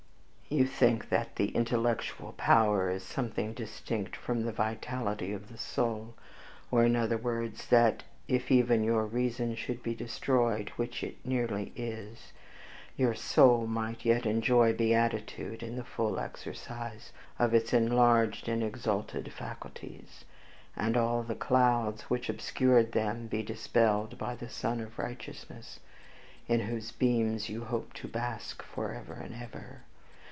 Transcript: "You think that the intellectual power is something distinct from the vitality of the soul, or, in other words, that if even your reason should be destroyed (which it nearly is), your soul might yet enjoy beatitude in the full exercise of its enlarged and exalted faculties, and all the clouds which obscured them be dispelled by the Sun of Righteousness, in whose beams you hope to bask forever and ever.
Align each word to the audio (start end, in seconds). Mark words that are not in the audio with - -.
"You 0.53 0.67
think 0.67 1.07
that 1.07 1.37
the 1.37 1.47
intellectual 1.55 2.33
power 2.33 2.89
is 2.89 3.03
something 3.03 3.53
distinct 3.53 4.17
from 4.17 4.43
the 4.43 4.51
vitality 4.51 5.31
of 5.31 5.47
the 5.49 5.57
soul, 5.57 6.13
or, 6.69 6.83
in 6.83 6.93
other 6.93 7.15
words, 7.17 7.67
that 7.67 8.03
if 8.27 8.51
even 8.51 8.83
your 8.83 9.05
reason 9.05 9.55
should 9.55 9.81
be 9.81 9.95
destroyed 9.95 10.67
(which 10.75 11.05
it 11.05 11.25
nearly 11.25 11.71
is), 11.77 12.33
your 12.97 13.15
soul 13.15 13.65
might 13.65 14.03
yet 14.03 14.25
enjoy 14.25 14.73
beatitude 14.73 15.63
in 15.63 15.77
the 15.77 15.85
full 15.85 16.19
exercise 16.19 17.13
of 17.39 17.53
its 17.53 17.71
enlarged 17.71 18.49
and 18.49 18.61
exalted 18.61 19.31
faculties, 19.31 20.25
and 20.75 20.97
all 20.97 21.23
the 21.23 21.33
clouds 21.33 22.09
which 22.09 22.27
obscured 22.29 22.91
them 22.91 23.27
be 23.27 23.41
dispelled 23.41 24.17
by 24.17 24.35
the 24.35 24.49
Sun 24.49 24.81
of 24.81 24.99
Righteousness, 24.99 25.79
in 26.49 26.59
whose 26.59 26.91
beams 26.91 27.47
you 27.47 27.63
hope 27.63 27.93
to 27.93 28.09
bask 28.09 28.61
forever 28.61 29.13
and 29.13 29.33
ever. 29.41 29.83